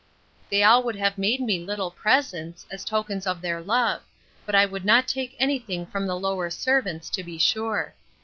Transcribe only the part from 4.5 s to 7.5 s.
I would not take any thing from the lower servants, to be